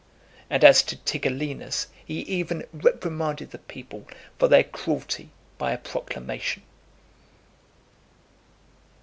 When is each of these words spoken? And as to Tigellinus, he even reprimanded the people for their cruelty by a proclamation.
And 0.49 0.63
as 0.63 0.81
to 0.81 0.95
Tigellinus, 0.95 1.85
he 2.03 2.21
even 2.21 2.65
reprimanded 2.73 3.51
the 3.51 3.59
people 3.59 4.07
for 4.39 4.47
their 4.47 4.63
cruelty 4.63 5.29
by 5.59 5.73
a 5.73 5.77
proclamation. 5.77 6.63